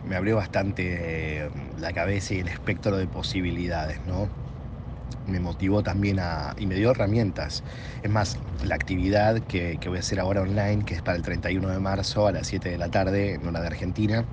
me 0.08 0.16
abrió 0.16 0.36
bastante 0.36 0.98
eh, 1.46 1.50
la 1.80 1.94
cabeza 1.94 2.34
y 2.34 2.40
el 2.40 2.48
espectro 2.48 2.98
de 2.98 3.08
posibilidades, 3.08 4.00
¿no? 4.08 4.45
Me 5.26 5.40
motivó 5.40 5.82
también 5.82 6.20
y 6.58 6.68
me 6.68 6.76
dio 6.76 6.92
herramientas. 6.92 7.64
Es 8.04 8.12
más, 8.12 8.38
la 8.64 8.76
actividad 8.76 9.42
que, 9.42 9.78
que 9.80 9.90
voy 9.90 9.98
a 9.98 10.02
hacer 10.02 10.20
ahora 10.20 10.42
online, 10.42 10.86
que 10.86 10.94
es 10.94 11.02
para 11.02 11.18
el 11.18 11.24
31 11.24 11.68
de 11.70 11.80
marzo 11.80 12.28
a 12.28 12.32
las 12.32 12.48
7 12.48 12.70
de 12.70 12.78
la 12.78 12.90
tarde 12.90 13.34
en 13.34 13.48
hora 13.48 13.62
de 13.62 13.68
Argentina, 13.68 14.26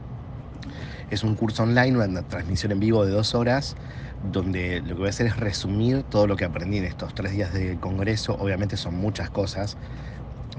es 1.11 1.23
un 1.23 1.35
curso 1.35 1.63
online, 1.63 1.97
una 1.97 2.23
transmisión 2.23 2.73
en 2.73 2.81
vivo 2.81 3.05
de 3.05 3.13
dos 3.13 3.35
horas 3.35 3.77
donde 4.23 4.81
lo 4.81 4.95
que 4.95 5.01
voy 5.01 5.07
a 5.09 5.11
hacer 5.11 5.27
es 5.27 5.37
resumir 5.37 6.05
todo 6.05 6.27
lo 6.27 6.37
que 6.37 6.45
aprendí 6.45 6.79
en 6.79 6.85
estos 6.85 7.15
tres 7.15 7.33
días 7.33 7.53
de 7.53 7.79
congreso. 7.79 8.37
Obviamente 8.39 8.77
son 8.77 8.95
muchas 8.95 9.31
cosas, 9.31 9.77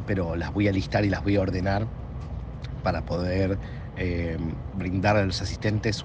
pero 0.05 0.35
las 0.35 0.53
voy 0.53 0.67
a 0.67 0.71
listar 0.71 1.05
y 1.05 1.09
las 1.09 1.23
voy 1.23 1.37
a 1.37 1.41
ordenar 1.41 1.87
para 2.83 3.01
poder 3.01 3.57
eh, 3.95 4.37
brindar 4.77 5.15
a 5.17 5.25
los 5.25 5.41
asistentes 5.41 6.03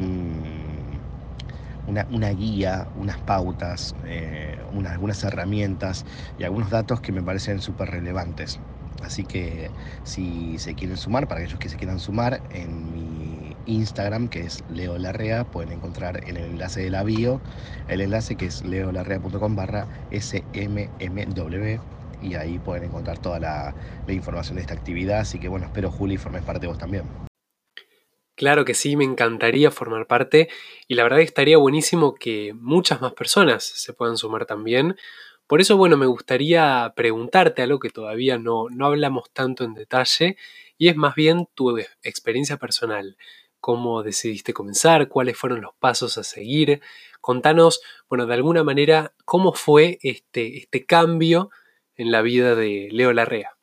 una, 1.88 2.30
guía, 2.30 2.88
unas 2.96 3.18
pautas, 3.18 3.94
eh, 4.04 4.58
algunas 4.86 5.22
herramientas 5.24 6.04
y 6.38 6.44
algunos 6.44 6.70
datos 6.70 7.00
que 7.00 7.12
me 7.12 7.22
parecen 7.22 7.60
súper 7.60 7.90
relevantes. 7.90 8.60
Así 9.02 9.24
que 9.24 9.70
si 10.02 10.58
se 10.58 10.74
quieren 10.74 10.96
sumar, 10.96 11.28
para 11.28 11.40
aquellos 11.40 11.60
que 11.60 11.68
se 11.68 11.76
quieran 11.76 12.00
sumar, 12.00 12.42
en 12.50 12.92
mi 12.92 13.56
Instagram, 13.66 14.28
que 14.28 14.40
es 14.40 14.64
Leo 14.70 14.98
Larrea, 14.98 15.44
pueden 15.44 15.72
encontrar 15.72 16.28
en 16.28 16.36
el 16.36 16.44
enlace 16.44 16.80
de 16.82 16.90
la 16.90 17.04
bio, 17.04 17.40
el 17.88 18.00
enlace 18.00 18.34
que 18.34 18.46
es 18.46 18.64
leolarrea.com 18.64 19.54
barra 19.54 19.86
SMMW 20.10 21.78
y 22.20 22.34
ahí 22.34 22.58
pueden 22.58 22.84
encontrar 22.84 23.18
toda 23.18 23.38
la, 23.38 23.74
información 24.08 24.56
de 24.56 24.62
esta 24.62 24.74
actividad. 24.74 25.20
Así 25.20 25.38
que 25.38 25.48
bueno, 25.48 25.66
espero 25.66 25.90
Juli 25.90 26.16
formes 26.16 26.42
parte 26.42 26.66
vos 26.66 26.78
también. 26.78 27.27
Claro 28.38 28.64
que 28.64 28.72
sí, 28.72 28.96
me 28.96 29.04
encantaría 29.04 29.70
formar 29.70 30.06
parte 30.06 30.48
y 30.86 30.94
la 30.94 31.02
verdad 31.02 31.18
que 31.18 31.24
estaría 31.24 31.58
buenísimo 31.58 32.14
que 32.14 32.54
muchas 32.54 33.02
más 33.02 33.12
personas 33.12 33.64
se 33.64 33.92
puedan 33.92 34.16
sumar 34.16 34.46
también 34.46 34.96
por 35.48 35.62
eso, 35.62 35.78
bueno, 35.78 35.96
me 35.96 36.04
gustaría 36.04 36.92
preguntarte 36.94 37.62
algo 37.62 37.78
que 37.78 37.88
todavía 37.88 38.36
no, 38.36 38.68
no 38.68 38.84
hablamos 38.84 39.30
tanto 39.32 39.64
en 39.64 39.72
detalle 39.72 40.36
y 40.76 40.88
es 40.88 40.96
más 40.96 41.14
bien 41.14 41.48
tu 41.54 41.78
experiencia 42.02 42.58
personal. 42.58 43.16
¿Cómo 43.58 44.02
decidiste 44.02 44.52
comenzar? 44.52 45.08
¿Cuáles 45.08 45.38
fueron 45.38 45.62
los 45.62 45.74
pasos 45.78 46.18
a 46.18 46.22
seguir? 46.22 46.82
Contanos, 47.22 47.80
bueno, 48.10 48.26
de 48.26 48.34
alguna 48.34 48.62
manera, 48.62 49.14
cómo 49.24 49.54
fue 49.54 49.98
este, 50.02 50.58
este 50.58 50.84
cambio 50.84 51.48
en 51.96 52.12
la 52.12 52.20
vida 52.20 52.54
de 52.54 52.90
Leo 52.92 53.14
Larrea. 53.14 53.56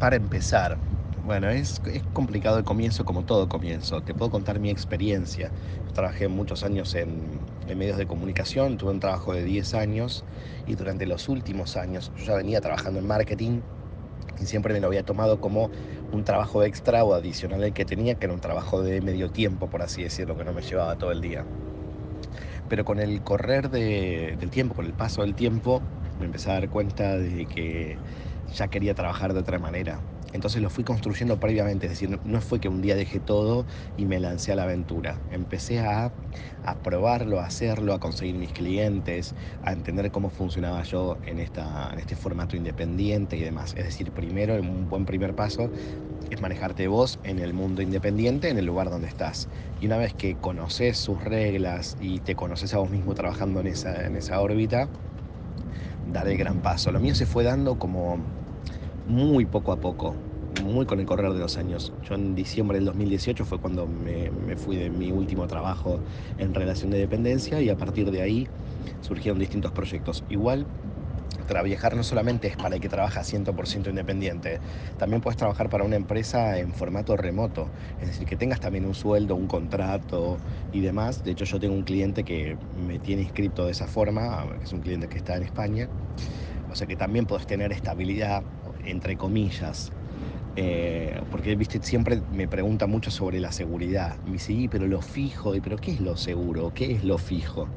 Para 0.00 0.16
empezar, 0.16 0.78
bueno, 1.26 1.50
es, 1.50 1.82
complicado 2.12 2.58
el 2.58 2.64
comienzo 2.64 3.04
como 3.04 3.24
todo 3.24 3.48
comienzo. 3.48 4.00
Te 4.00 4.14
puedo 4.14 4.30
contar 4.30 4.60
mi 4.60 4.70
experiencia. 4.70 5.50
Trabajé 5.92 6.28
muchos 6.28 6.62
años 6.62 6.94
en, 6.94 7.40
medios 7.66 7.98
de 7.98 8.06
comunicación, 8.06 8.78
tuve 8.78 8.92
un 8.92 9.00
trabajo 9.00 9.34
de 9.34 9.42
10 9.42 9.74
años 9.74 10.24
y 10.68 10.76
durante 10.76 11.04
los 11.04 11.28
últimos 11.28 11.76
años 11.76 12.12
yo 12.16 12.26
ya 12.26 12.36
venía 12.36 12.60
trabajando 12.60 13.00
en 13.00 13.08
marketing 13.08 13.60
y 14.40 14.46
siempre 14.46 14.72
me 14.72 14.80
lo 14.80 14.86
había 14.86 15.02
tomado 15.02 15.40
como 15.40 15.68
un 16.12 16.22
trabajo 16.22 16.62
extra 16.62 17.02
o 17.02 17.12
adicional 17.12 17.64
el 17.64 17.72
que 17.72 17.84
tenía, 17.84 18.14
que 18.14 18.26
era 18.26 18.34
un 18.34 18.40
trabajo 18.40 18.82
de 18.82 19.00
medio 19.00 19.28
tiempo, 19.28 19.68
por 19.68 19.82
así 19.82 20.04
decirlo, 20.04 20.36
que 20.36 20.44
no 20.44 20.52
me 20.52 20.62
llevaba 20.62 20.96
todo 20.96 21.10
el 21.10 21.20
día. 21.20 21.44
Pero 22.68 22.84
con 22.84 23.00
el 23.00 23.20
correr 23.22 23.68
del 23.68 24.50
tiempo, 24.50 24.76
con 24.76 24.86
el 24.86 24.92
paso 24.92 25.22
del 25.22 25.34
tiempo, 25.34 25.82
me 26.20 26.26
empecé 26.26 26.50
a 26.50 26.54
dar 26.54 26.68
cuenta 26.70 27.16
de 27.16 27.46
que 27.46 27.98
ya 28.54 28.68
quería 28.68 28.94
trabajar 28.94 29.34
de 29.34 29.40
otra 29.40 29.58
manera 29.58 30.00
entonces 30.36 30.62
lo 30.62 30.70
fui 30.70 30.84
construyendo 30.84 31.40
previamente, 31.40 31.86
es 31.86 31.92
decir, 31.92 32.20
no 32.24 32.40
fue 32.40 32.60
que 32.60 32.68
un 32.68 32.80
día 32.80 32.94
dejé 32.94 33.18
todo 33.20 33.66
y 33.96 34.04
me 34.04 34.20
lancé 34.20 34.52
a 34.52 34.56
la 34.56 34.62
aventura. 34.62 35.18
Empecé 35.32 35.80
a, 35.80 36.12
probarlo, 36.84 37.40
a 37.40 37.46
hacerlo, 37.46 37.94
a 37.94 37.98
conseguir 37.98 38.36
mis 38.36 38.52
clientes, 38.52 39.34
a 39.62 39.72
entender 39.72 40.10
cómo 40.10 40.30
funcionaba 40.30 40.82
yo 40.82 41.16
en, 41.24 41.40
esta, 41.40 41.90
en 41.92 41.98
este 41.98 42.16
formato 42.16 42.56
independiente 42.56 43.36
y 43.36 43.40
demás. 43.40 43.74
Es 43.76 43.84
decir, 43.84 44.12
primero, 44.12 44.54
un 44.54 44.88
buen 44.88 45.06
primer 45.06 45.34
paso 45.34 45.70
es 46.30 46.40
manejarte 46.40 46.86
vos 46.86 47.18
en 47.24 47.38
el 47.38 47.54
mundo 47.54 47.82
independiente, 47.82 48.50
en 48.50 48.58
el 48.58 48.66
lugar 48.66 48.90
donde 48.90 49.08
estás. 49.08 49.48
Y 49.80 49.86
una 49.86 49.96
vez 49.96 50.12
que 50.14 50.36
conoces 50.36 50.98
sus 50.98 51.22
reglas 51.24 51.96
y 52.00 52.20
te 52.20 52.34
conoces 52.34 52.74
a 52.74 52.78
vos 52.78 52.90
mismo 52.90 53.14
trabajando 53.14 53.60
en 53.60 53.68
esa, 53.68 54.06
en 54.06 54.16
esa 54.16 54.40
órbita, 54.40 54.88
dar 56.12 56.28
el 56.28 56.36
gran 56.36 56.60
paso. 56.60 56.92
Lo 56.92 57.00
mío 57.00 57.14
se 57.14 57.26
fue 57.26 57.42
dando 57.44 57.78
como 57.78 58.35
muy 59.06 59.46
poco 59.46 59.72
a 59.72 59.76
poco, 59.76 60.14
muy 60.64 60.86
con 60.86 61.00
el 61.00 61.06
correr 61.06 61.32
de 61.32 61.38
los 61.38 61.56
años. 61.58 61.92
Yo 62.08 62.14
en 62.14 62.34
diciembre 62.34 62.78
del 62.78 62.86
2018 62.86 63.44
fue 63.44 63.58
cuando 63.58 63.86
me, 63.86 64.56
fui 64.56 64.76
de 64.76 64.90
mi 64.90 65.12
último 65.12 65.46
trabajo 65.46 66.00
en 66.38 66.54
relación 66.54 66.90
de 66.90 66.98
dependencia 66.98 67.60
y 67.60 67.68
a 67.68 67.76
partir 67.76 68.10
de 68.10 68.22
ahí 68.22 68.48
surgieron 69.00 69.38
distintos 69.38 69.72
proyectos. 69.72 70.24
Igual, 70.28 70.66
trabajar 71.46 71.94
no 71.96 72.02
solamente 72.02 72.48
es 72.48 72.56
para 72.56 72.74
el 72.74 72.80
que 72.80 72.88
trabaja 72.88 73.22
100% 73.22 73.88
independiente, 73.88 74.58
también 74.98 75.22
puedes 75.22 75.36
trabajar 75.36 75.68
para 75.68 75.84
una 75.84 75.96
empresa 75.96 76.58
en 76.58 76.72
formato 76.72 77.16
remoto, 77.16 77.68
es 78.00 78.08
decir, 78.08 78.26
que 78.26 78.36
tengas 78.36 78.60
también 78.60 78.84
un 78.84 78.94
sueldo, 78.94 79.36
un 79.36 79.46
contrato 79.46 80.38
y 80.72 80.80
demás. 80.80 81.22
De 81.22 81.30
hecho, 81.30 81.44
yo 81.44 81.60
tengo 81.60 81.74
un 81.74 81.84
cliente 81.84 82.24
que 82.24 82.56
me 82.86 82.98
tiene 82.98 83.22
inscrito 83.22 83.66
de 83.66 83.72
esa 83.72 83.86
forma, 83.86 84.46
es 84.62 84.72
un 84.72 84.80
cliente 84.80 85.08
que 85.08 85.18
está 85.18 85.36
en 85.36 85.44
España, 85.44 85.88
o 86.70 86.74
sea 86.74 86.86
que 86.86 86.96
también 86.96 87.26
puedes 87.26 87.46
tener 87.46 87.72
estabilidad 87.72 88.42
entre 88.86 89.16
comillas. 89.16 89.92
Eh, 90.56 91.20
porque 91.30 91.54
viste 91.54 91.82
siempre 91.82 92.22
me 92.32 92.48
pregunta 92.48 92.86
mucho 92.86 93.10
sobre 93.10 93.40
la 93.40 93.52
seguridad. 93.52 94.16
Me 94.24 94.32
dice, 94.32 94.68
pero 94.70 94.86
lo 94.86 95.02
fijo, 95.02 95.52
pero 95.62 95.76
¿qué 95.76 95.92
es 95.92 96.00
lo 96.00 96.16
seguro? 96.16 96.72
¿Qué 96.74 96.92
es 96.92 97.04
lo 97.04 97.18
fijo? 97.18 97.68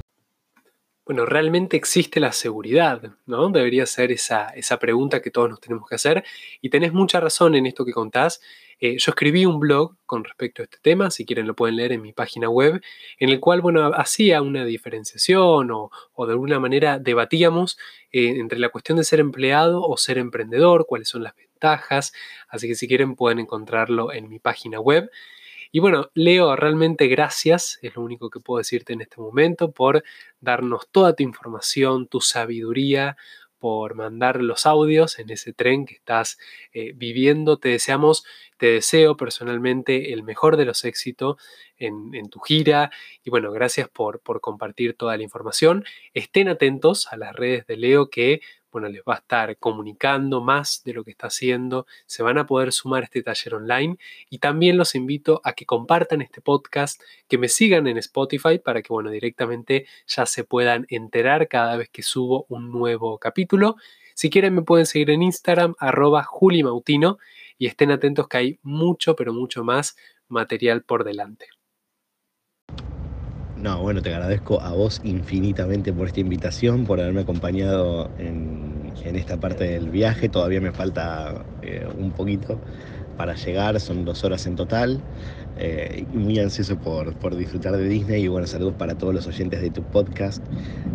bueno, 1.09 1.25
¿realmente 1.25 1.75
existe 1.75 2.19
la 2.19 2.31
seguridad? 2.31 3.01
¿no? 3.25 3.49
Debería 3.49 3.87
ser 3.87 4.11
esa, 4.11 4.49
esa 4.49 4.77
pregunta 4.77 5.23
que 5.23 5.31
todos 5.31 5.49
nos 5.49 5.59
tenemos 5.59 5.89
que 5.89 5.95
hacer. 5.95 6.23
Y 6.61 6.69
tenés 6.69 6.93
mucha 6.93 7.19
razón 7.19 7.55
en 7.55 7.65
esto 7.65 7.83
que 7.83 7.93
contás. 7.93 8.41
Eh, 8.79 8.97
yo 8.97 9.11
escribí 9.11 9.45
un 9.45 9.59
blog 9.59 9.97
con 10.05 10.23
respecto 10.23 10.61
a 10.61 10.65
este 10.65 10.77
tema, 10.81 11.11
si 11.11 11.25
quieren 11.25 11.47
lo 11.47 11.55
pueden 11.55 11.75
leer 11.75 11.91
en 11.91 12.01
mi 12.01 12.13
página 12.13 12.49
web, 12.49 12.81
en 13.17 13.29
el 13.29 13.39
cual, 13.39 13.61
bueno, 13.61 13.85
hacía 13.93 14.41
una 14.41 14.63
diferenciación 14.63 15.69
o, 15.71 15.91
de 16.25 16.31
alguna 16.31 16.59
manera 16.59 16.97
debatíamos 16.97 17.77
eh, 18.11 18.39
entre 18.39 18.59
la 18.59 18.69
cuestión 18.69 18.97
de 18.97 19.03
ser 19.03 19.19
empleado 19.19 19.81
o 19.81 19.97
ser 19.97 20.17
emprendedor, 20.17 20.85
cuáles 20.87 21.09
son 21.09 21.23
las 21.23 21.35
ventajas, 21.35 22.13
así 22.47 22.67
que 22.67 22.75
si 22.75 22.87
quieren 22.87 23.15
pueden 23.15 23.39
encontrarlo 23.39 24.13
en 24.13 24.29
mi 24.29 24.39
página 24.39 24.79
web. 24.79 25.09
Y 25.71 25.79
bueno, 25.79 26.09
Leo, 26.15 26.55
realmente 26.55 27.07
gracias, 27.07 27.77
es 27.83 27.95
lo 27.95 28.01
único 28.01 28.29
que 28.29 28.39
puedo 28.39 28.57
decirte 28.57 28.93
en 28.93 29.01
este 29.01 29.21
momento, 29.21 29.71
por 29.71 30.03
darnos 30.39 30.87
toda 30.89 31.13
tu 31.15 31.21
información, 31.23 32.07
tu 32.07 32.21
sabiduría, 32.21 33.17
por 33.59 33.95
mandar 33.95 34.41
los 34.41 34.65
audios 34.65 35.19
en 35.19 35.29
ese 35.29 35.53
tren 35.53 35.85
que 35.85 35.95
estás 35.95 36.39
eh, 36.73 36.93
viviendo. 36.95 37.57
Te 37.57 37.69
deseamos, 37.69 38.23
te 38.57 38.67
deseo 38.67 39.17
personalmente 39.17 40.13
el 40.13 40.23
mejor 40.23 40.57
de 40.57 40.65
los 40.65 40.85
éxitos 40.85 41.37
en, 41.77 42.29
tu 42.29 42.39
gira. 42.39 42.91
Y 43.23 43.29
bueno, 43.29 43.51
gracias 43.51 43.89
por, 43.89 44.19
por 44.21 44.41
compartir 44.41 44.95
toda 44.95 45.17
la 45.17 45.23
información. 45.23 45.85
Estén 46.13 46.49
atentos 46.49 47.11
a 47.11 47.17
las 47.17 47.35
redes 47.35 47.67
de 47.67 47.77
Leo 47.77 48.09
que 48.09 48.41
bueno, 48.71 48.87
les 48.87 49.01
va 49.01 49.15
a 49.15 49.17
estar 49.17 49.57
comunicando 49.57 50.41
más 50.41 50.81
de 50.83 50.93
lo 50.93 51.03
que 51.03 51.11
está 51.11 51.27
haciendo, 51.27 51.85
se 52.05 52.23
van 52.23 52.37
a 52.37 52.45
poder 52.45 52.71
sumar 52.71 53.03
a 53.03 53.05
este 53.05 53.23
taller 53.23 53.55
online 53.55 53.97
y 54.29 54.39
también 54.39 54.77
los 54.77 54.95
invito 54.95 55.41
a 55.43 55.53
que 55.53 55.65
compartan 55.65 56.21
este 56.21 56.41
podcast, 56.41 57.01
que 57.27 57.37
me 57.37 57.49
sigan 57.49 57.87
en 57.87 57.97
Spotify 57.97 58.59
para 58.59 58.81
que, 58.81 58.93
bueno, 58.93 59.09
directamente 59.09 59.85
ya 60.07 60.25
se 60.25 60.43
puedan 60.43 60.85
enterar 60.89 61.47
cada 61.47 61.77
vez 61.77 61.89
que 61.89 62.03
subo 62.03 62.45
un 62.49 62.71
nuevo 62.71 63.17
capítulo. 63.17 63.75
Si 64.13 64.29
quieren 64.29 64.55
me 64.55 64.61
pueden 64.61 64.85
seguir 64.85 65.09
en 65.11 65.23
Instagram, 65.23 65.75
arroba 65.79 66.23
julimautino 66.23 67.17
y 67.57 67.67
estén 67.67 67.91
atentos 67.91 68.27
que 68.27 68.37
hay 68.37 68.59
mucho, 68.63 69.15
pero 69.15 69.33
mucho 69.33 69.63
más 69.63 69.95
material 70.27 70.83
por 70.83 71.03
delante. 71.03 71.58
No, 73.59 73.81
bueno, 73.81 74.01
te 74.01 74.13
agradezco 74.13 74.61
a 74.61 74.71
vos 74.71 75.01
infinitamente 75.03 75.91
por 75.91 76.07
esta 76.07 76.21
invitación, 76.21 76.85
por 76.85 77.01
haberme 77.01 77.21
acompañado 77.21 78.13
en, 78.15 78.93
esta 79.03 79.37
parte 79.37 79.65
del 79.65 79.89
viaje. 79.89 80.29
Todavía 80.29 80.61
me 80.61 80.71
falta 80.71 81.45
eh, 81.61 81.85
un 81.93 82.13
poquito 82.13 82.61
para 83.15 83.35
llegar, 83.35 83.77
son 83.81 84.05
dos 84.05 84.23
horas 84.23 84.47
en 84.47 84.55
total. 84.55 85.03
Eh, 85.55 86.05
muy 86.11 86.39
ansioso 86.39 86.79
por, 86.79 87.17
por, 87.17 87.35
disfrutar 87.35 87.75
de 87.75 87.87
Disney 87.87 88.23
y 88.23 88.27
bueno, 88.27 88.47
saludos 88.47 88.75
para 88.75 88.95
todos 88.95 89.13
los 89.13 89.27
oyentes 89.27 89.61
de 89.61 89.71
tu 89.71 89.85
podcast. 89.85 90.47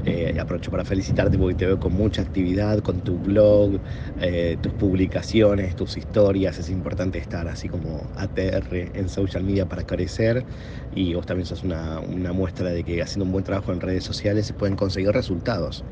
Eh, 0.07 0.37
aprovecho 0.39 0.71
para 0.71 0.85
felicitarte 0.85 1.39
porque 1.39 1.55
te 1.55 1.67
veo 1.67 1.79
con 1.79 1.93
mucha 1.95 2.23
actividad, 2.23 2.81
con 2.81 3.03
tu 3.03 3.19
blog, 3.19 3.81
eh, 4.17 4.59
tus 4.61 4.75
publicaciones, 4.75 5.75
tus 5.77 5.97
historias. 5.97 6.59
Es 6.59 6.69
importante 6.71 7.19
estar 7.19 7.49
así 7.49 7.69
como 7.69 8.11
ATR 8.15 8.91
en 8.99 9.09
social 9.09 9.45
media 9.45 9.67
para 9.67 9.85
crecer 9.85 10.47
y 10.91 11.15
vos 11.15 11.27
también 11.27 11.47
sos 11.47 11.63
una, 11.65 12.01
una 12.01 12.33
muestra 12.33 12.71
de 12.71 12.85
que 12.85 13.03
haciendo 13.03 13.25
un 13.27 13.33
buen 13.33 13.45
trabajo 13.45 13.73
en 13.73 13.81
redes 13.81 14.05
sociales 14.05 14.47
se 14.47 14.55
pueden 14.55 14.77
conseguir 14.77 15.11
resultados. 15.13 15.87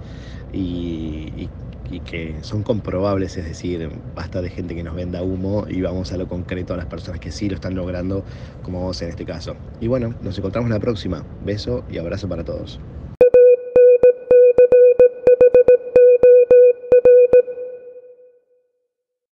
y, 0.52 1.32
y 1.36 1.52
y 1.92 2.00
que 2.02 2.42
son 2.42 2.62
comprobables, 2.64 3.36
es 3.36 3.44
decir, 3.44 3.88
basta 4.14 4.40
de 4.42 4.50
gente 4.50 4.74
que 4.74 4.82
nos 4.82 4.94
venda 4.94 5.22
humo 5.22 5.66
y 5.68 5.80
vamos 5.82 6.12
a 6.12 6.16
lo 6.16 6.26
concreto 6.26 6.74
a 6.74 6.76
las 6.78 6.86
personas 6.86 7.20
que 7.20 7.32
sí 7.32 7.48
lo 7.48 7.54
están 7.56 7.74
logrando, 7.74 8.24
como 8.62 8.80
vos 8.80 9.02
en 9.02 9.10
este 9.10 9.26
caso. 9.26 9.58
Y 9.78 9.88
bueno, 9.88 10.16
nos 10.20 10.38
encontramos 10.38 10.70
la 10.70 10.80
próxima. 10.80 11.28
Beso 11.38 11.84
y 11.88 11.98
abrazo 11.98 12.28
para 12.28 12.44
todos. 12.44 13.01